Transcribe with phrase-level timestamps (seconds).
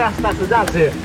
[0.00, 0.99] Festa cidade.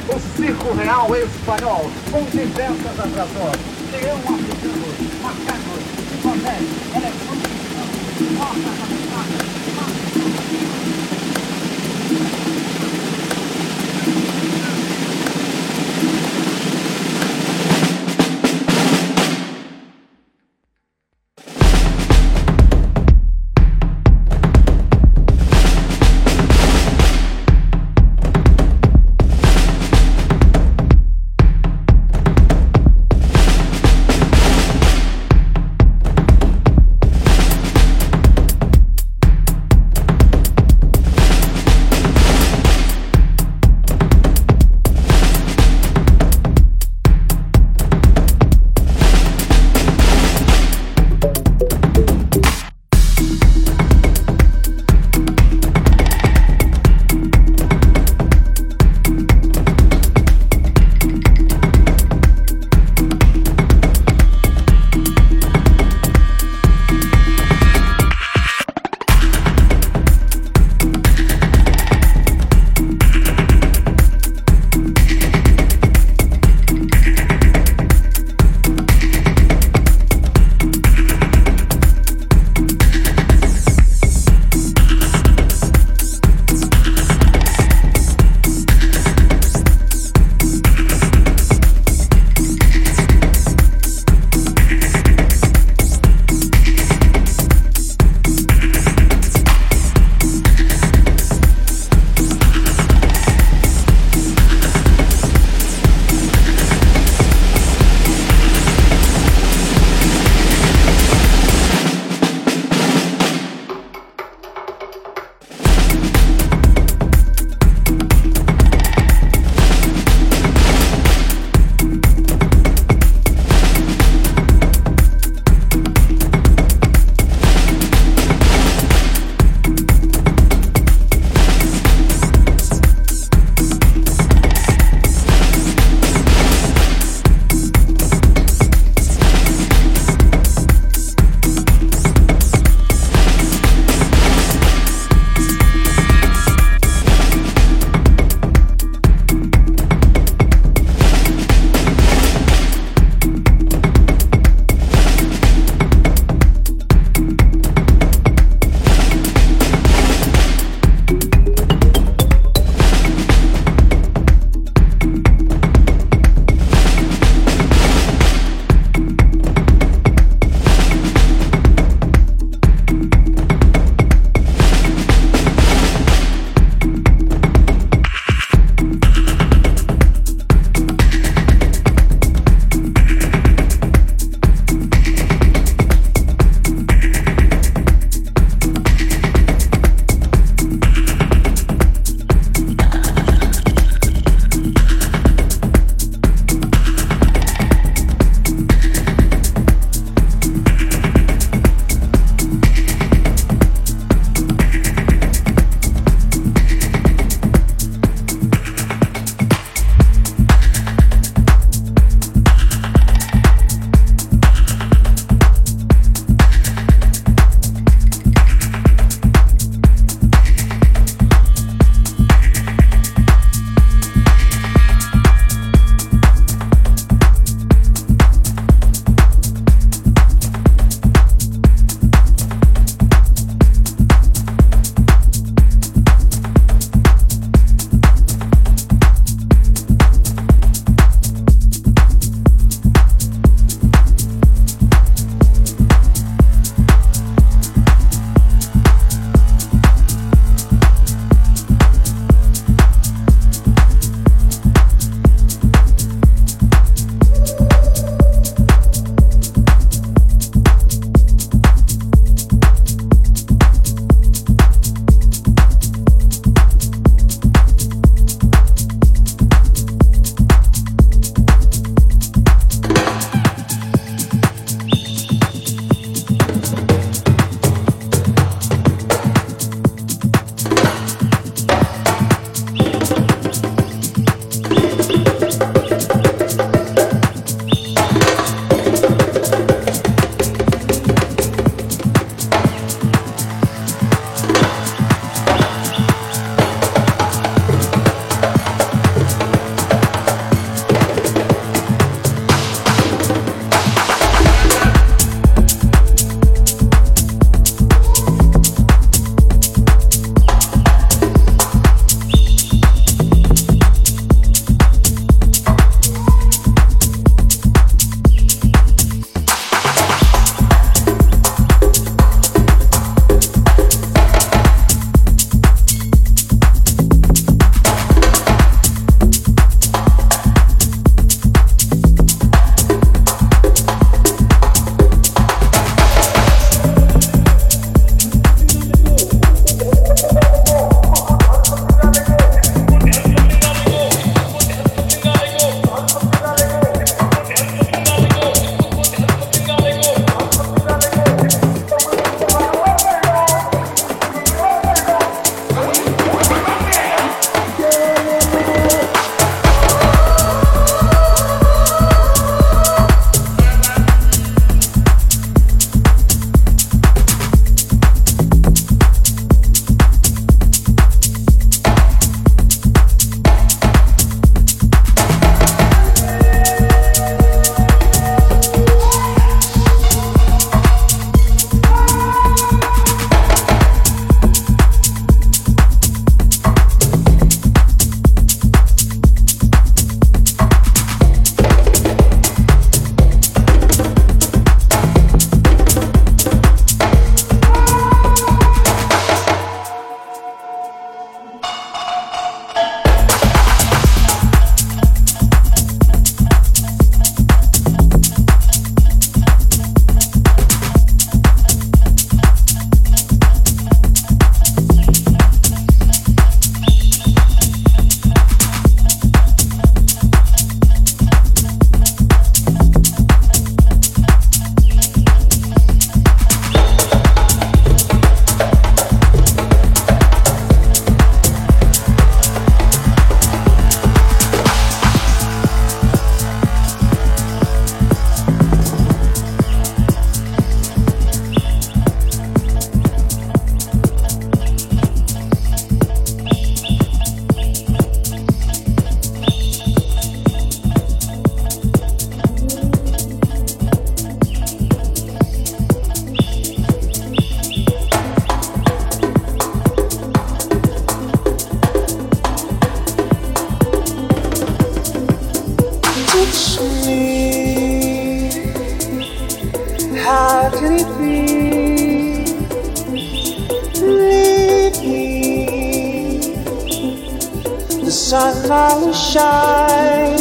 [478.35, 480.39] our power shine.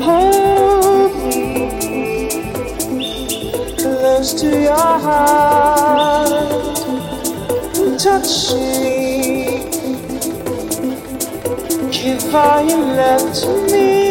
[0.00, 2.28] Hold me
[3.78, 6.30] close to your heart.
[7.98, 9.68] Touch me.
[11.90, 14.01] Give all you love to me.